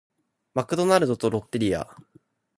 [0.55, 1.87] マクドナルドとロッテリア